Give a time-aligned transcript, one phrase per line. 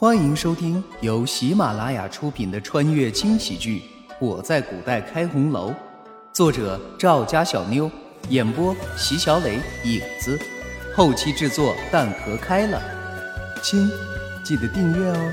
[0.00, 3.80] 欢迎收听由喜马拉雅出品的穿越轻喜剧
[4.18, 5.70] 《我在古代开红楼》，
[6.32, 7.90] 作者赵家小妞，
[8.30, 10.40] 演播席小磊、影子，
[10.96, 12.80] 后期制作蛋壳开了。
[13.62, 13.90] 亲，
[14.42, 15.32] 记得订阅哦。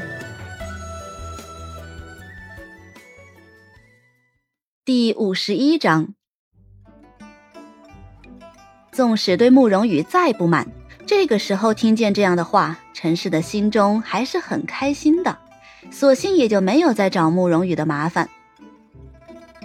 [4.84, 6.13] 第五十一章，
[8.91, 10.68] 纵使对慕容羽再不满。
[11.08, 15.38] 这个时候听见这样的话，陈氏的心中还是很开心的，
[15.90, 18.30] 索性也就没有再找慕容羽的麻烦。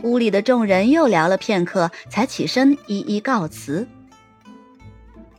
[0.04, 3.88] 屋里的众人又聊了片刻，才起身一一告辞。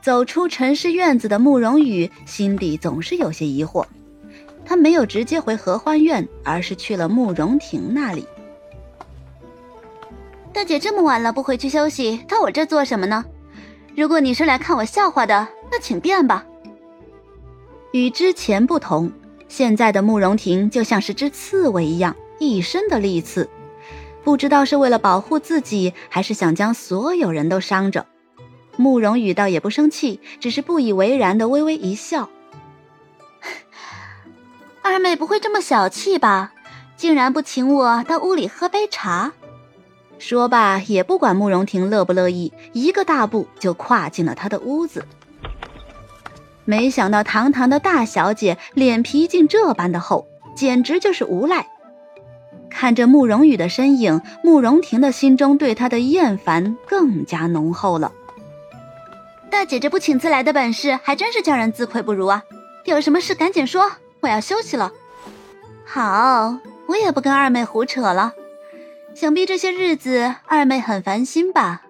[0.01, 3.85] 走出陈氏院子的慕容羽心底总是有些疑惑，
[4.65, 8.27] 他没有直接回合欢院，而是去了慕容婷那里。
[10.51, 13.23] 大姐这么晚了不回去休息，到我这做什么呢？
[13.95, 15.47] 如果你是来看我笑话的。
[15.73, 16.45] 那请便吧。
[17.93, 19.11] 与之前不同，
[19.47, 23.49] 现在的慕容婷就像是只刺猬一样，一身的利刺。
[24.23, 28.05] 不知道是为了保护自己，还是想将所有人都伤着。
[28.77, 32.29] 慕容羽倒也不生气，只是不以为然的微微一笑。
[34.83, 36.53] 二妹不会这么小气吧？
[36.95, 39.33] 竟然不请我到屋里喝杯茶？
[40.19, 45.03] 说罢，也不管慕容婷乐不乐意，一个大步就跨进了他的屋子。
[46.65, 51.67] 没想到堂堂的大小姐脸皮竟这般的厚，简直就是无赖。
[52.69, 58.11] 看着慕容羽的身影，慕容婷的心中对他的厌烦更加浓厚了。
[59.49, 62.43] 大姐这不请自来的本事，还真是叫人自愧不如啊！
[62.85, 63.91] 有什么事赶紧说，
[64.21, 64.91] 我要休息了。
[65.85, 68.33] 好，我也不跟二妹胡扯了。
[69.13, 71.83] 想必这些日子二妹很烦心吧？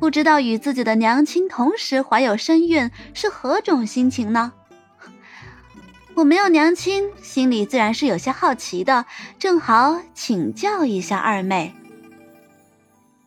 [0.00, 4.54] 不知道与自己的娘亲同时怀有身孕是何种心情呢？
[6.14, 9.04] 我没有娘亲，心里自然是有些好奇的，
[9.38, 11.74] 正好请教一下二妹。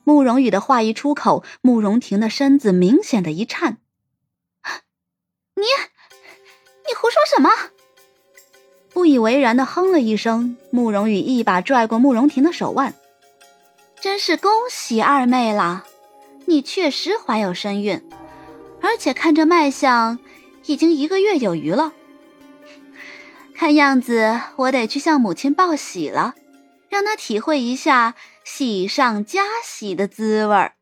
[0.03, 3.78] 慕容羽的话一出口，慕容婷的身子明显的一颤。
[5.56, 7.50] 你，你胡说什么？
[8.91, 12.95] 不以为然的哼了一声，慕容羽一把拽过慕容婷的手腕，
[14.01, 15.85] 真是恭喜二妹了。
[16.45, 18.01] 你确实怀有身孕，
[18.81, 20.19] 而且看这脉象，
[20.65, 21.93] 已经一个月有余了。
[23.55, 26.35] 看样子我得去向母亲报喜了，
[26.89, 30.73] 让她体会一下喜上加喜的滋味儿。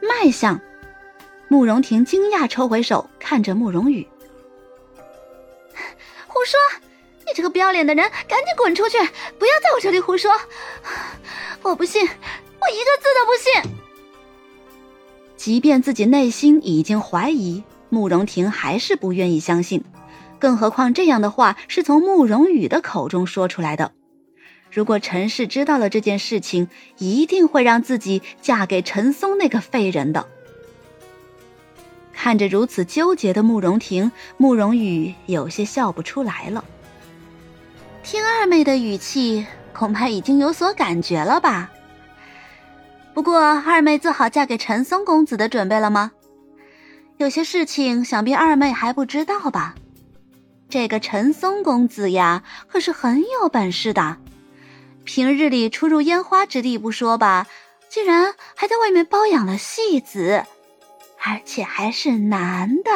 [0.00, 0.60] 脉象，
[1.48, 4.06] 慕容婷惊讶，抽回手，看着慕容羽
[6.26, 6.58] ：“胡说！
[7.26, 8.98] 你这个不要脸的人，赶紧滚出去！
[9.38, 10.32] 不要在我这里胡说！
[11.62, 12.08] 我不信。”
[12.70, 13.72] 一个字都不信。
[15.36, 19.84] 即便自己内心已经怀疑，慕容婷还是不愿意相信。
[20.38, 23.92] 更何况这样的话是从慕容羽的口中说出来的。
[24.70, 26.68] 如果陈氏知道了这件事情，
[26.98, 30.26] 一定会让自己嫁给陈松那个废人的。
[32.12, 36.64] 看着如此纠结的慕容婷，慕容羽有些笑不出来了。
[38.02, 41.70] 听二妹的语气，恐怕已经有所感觉了吧？
[43.18, 46.12] 不过，二妹做好嫁给陈松公子的准备了吗？
[47.16, 49.74] 有些事情，想必二妹还不知道吧？
[50.70, 54.18] 这个陈松公子呀，可是很有本事的，
[55.02, 57.48] 平日里出入烟花之地不说吧，
[57.88, 60.44] 竟然还在外面包养了戏子，
[61.24, 62.92] 而且还是男的。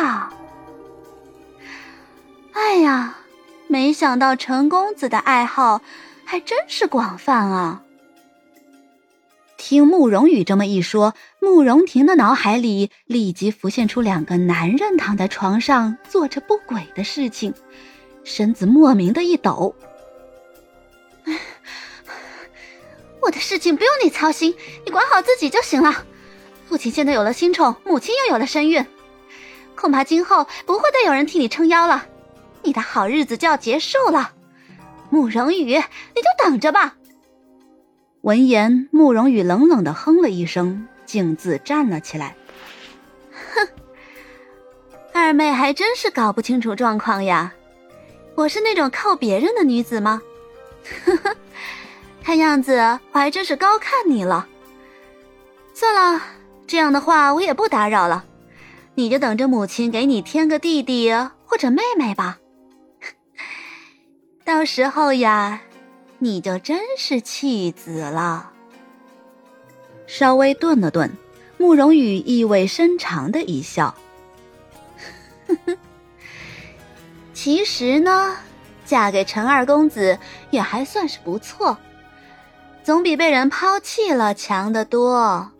[2.53, 3.17] 哎呀，
[3.67, 5.83] 没想到陈公子的爱好
[6.25, 7.83] 还真是广泛啊！
[9.65, 17.55] 听慕容羽这么一说，慕容婷的脑海里立即浮现出两个男人躺在床上做着不轨的事情，
[18.25, 19.73] 身子莫名的一抖。
[23.21, 24.53] 我的事情不用你操心，
[24.85, 26.05] 你管好自己就行了。
[26.67, 28.85] 父亲现在有了新宠，母亲又有了身孕，
[29.77, 32.05] 恐怕今后不会再有人替你撑腰了，
[32.65, 34.33] 你的好日子就要结束了。
[35.09, 36.97] 慕容羽，你就等着吧。
[38.23, 42.37] 闻言，慕容羽冷冷的哼了一声，径自站了起来。
[43.33, 43.69] 哼，
[45.13, 47.53] 二妹还真是搞不清楚状况呀。
[48.37, 50.23] 我是那种靠别人的女子吗？
[51.05, 51.37] 呵呵，
[52.23, 52.77] 看样子
[53.11, 54.47] 我还真是高看你了。
[55.75, 56.23] 算了，
[56.65, 58.25] 这样的话我也不打扰了，
[58.95, 61.13] 你就等着母亲给你添个弟弟
[61.45, 62.39] 或者妹妹吧。
[64.47, 65.61] 到时候呀。
[66.23, 68.53] 你就真是弃子了。
[70.07, 71.11] 稍微顿了顿，
[71.59, 73.93] 慕容羽意味深长的一笑
[77.35, 78.37] ：“其实呢，
[78.85, 80.17] 嫁给陈二公子
[80.51, 81.77] 也还算是不错，
[82.85, 85.51] 总比被人抛弃了强得多。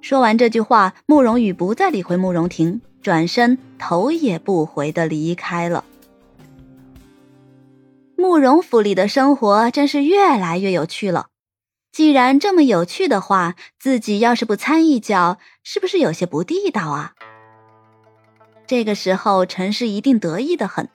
[0.00, 5.84] 说完这句话，慕容羽不再理会慕容婷，转身头也不回的离开了。
[8.16, 11.26] 慕容府里的生活真是越来越有趣了。
[11.92, 17.12] 既然这么有趣的话，自己要是不参一脚，是不是有些不地道啊？
[18.66, 20.88] 这个时候，陈氏一定得意的很。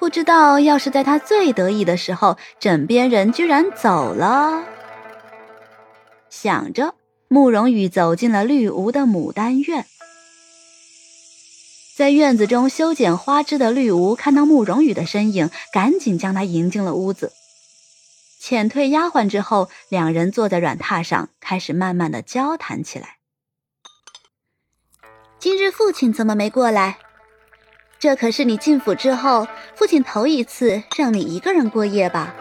[0.00, 4.64] 不知道要是在他最得意的时候，枕边人居然走了。
[6.30, 6.94] 想着，
[7.28, 9.86] 慕容羽走进了绿芜的牡丹院。
[11.96, 17.32] 在院子中修剪花枝的绿芜看到慕容羽的身影，赶紧将他迎进了屋子。
[18.40, 23.18] 遣退丫鬟之后，两人坐在软榻上，开始慢慢的交谈起来。
[25.38, 26.98] 今日父亲怎么没过来？
[28.00, 29.46] 这可是你进府之后，
[29.76, 32.34] 父亲头一次让你一个人过夜吧？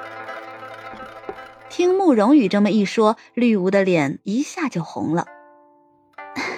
[1.70, 5.28] 听慕容羽这么一说，绿芜的脸一下就红了。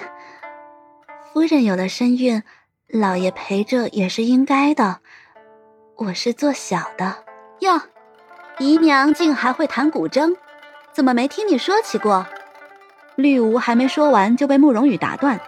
[1.34, 2.42] 夫人有了身孕。
[2.88, 5.00] 老爷陪着也是应该的，
[5.96, 7.24] 我是做小的
[7.58, 7.82] 哟。
[8.58, 10.36] 姨娘竟还会弹古筝，
[10.92, 12.26] 怎么没听你说起过？
[13.16, 15.40] 绿芜还没说完就被慕容羽打断，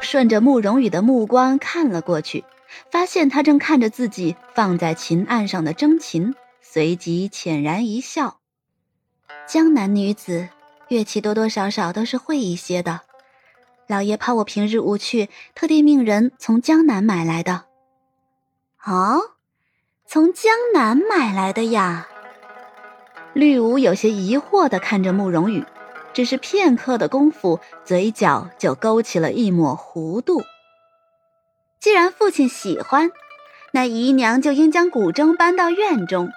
[0.00, 2.44] 顺着慕容羽的目光看了过去，
[2.90, 8.38] 发现他正看着自己放在琴案上的筝琴，随即浅然一笑。
[9.46, 10.48] 江南女子
[10.88, 13.02] 乐器多多少少都是会一些的。
[13.90, 17.64] 老爷怕我平日无趣，特地命人从江南买来的。
[18.84, 19.32] 哦，
[20.06, 22.06] 从江南买来的呀。
[23.32, 25.64] 绿芜有些疑惑的看着慕容羽，
[26.12, 30.40] 只是片刻的功夫，嘴角就勾起了一抹弧度。
[31.80, 33.10] 既然父亲喜欢，
[33.72, 36.30] 那姨娘就应将古筝搬到院中，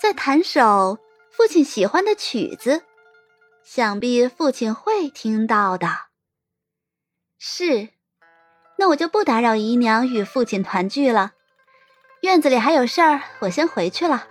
[0.00, 0.96] 再弹首
[1.30, 2.80] 父亲喜欢的曲子，
[3.62, 5.86] 想必父亲会听到的。
[7.56, 7.90] 是，
[8.78, 11.34] 那我就不打扰姨娘与父亲团聚了。
[12.22, 14.26] 院子里还有事儿，我先回去了。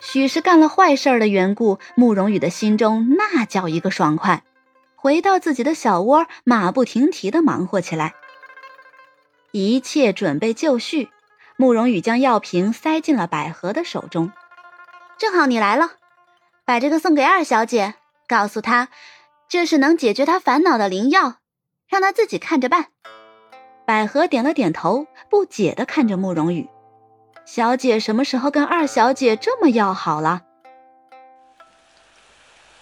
[0.00, 4.44] 许是干了坏事儿的缘故，慕容羽的心中那叫一个爽快。
[4.96, 8.14] 回到自己的小窝，马不停蹄的忙活起来。
[9.50, 11.10] 一切准备就绪，
[11.58, 14.32] 慕容羽将药瓶塞进了百合的手中。
[15.18, 15.90] 正好你来了，
[16.64, 17.92] 把这个送给二小姐，
[18.26, 18.88] 告诉她，
[19.50, 21.34] 这是能解决她烦恼的灵药。
[21.88, 22.86] 让他自己看着办。
[23.86, 26.68] 百合点了点头，不解的看着慕容羽
[27.44, 30.42] ：“小姐什么时候跟二小姐这么要好了？”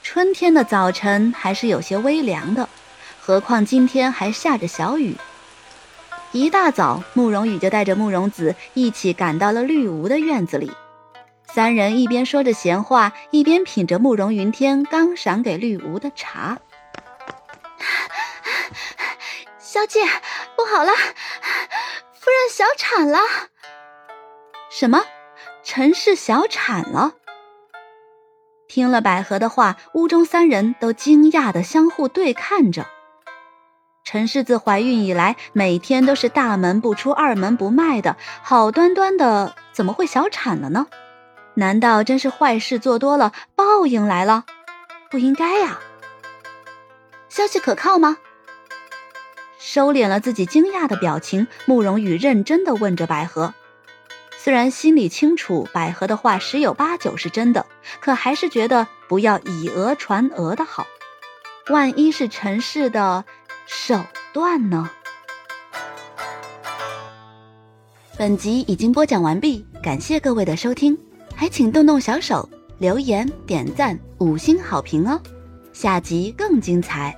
[0.02, 2.68] 春天的早晨还是有些微凉的，
[3.20, 5.16] 何况今天还下着小雨。
[6.32, 10.72] 一大早，慕容羽就带着慕容子一起赶到了绿芜的院子里。
[11.46, 16.58] 三人一边说着闲话，一边品着慕容云天刚赏给绿芜的茶。
[19.72, 20.04] 小姐，
[20.54, 23.18] 不好了，夫人小产了！
[24.70, 25.02] 什么？
[25.64, 27.14] 陈氏小产了？
[28.68, 32.86] 听了百合的话，屋中三人都惊讶的相互对看着。
[34.04, 40.88] 陈氏自怀孕以来，每天都是大门不出二门不迈的，好端端的怎么会小产了呢？
[41.54, 44.44] 难道真是坏事做多了，报应来了？
[45.10, 45.80] 不应该呀！
[47.30, 48.18] 消息可靠吗？
[49.64, 53.54] 收敛了自己惊讶的表情，慕容羽认真的问着百合。
[54.36, 57.64] 虽然心里清楚百合的话十有八九是真的，
[58.00, 60.84] 可还是觉得不要以讹传讹的好。
[61.70, 63.24] 万一是陈氏的
[63.64, 64.00] 手
[64.32, 64.90] 段呢？
[68.18, 70.98] 本集已经播讲完毕，感谢各位的收听，
[71.36, 75.20] 还请动动小手留言、点赞、五星好评哦！
[75.72, 77.16] 下集更精彩。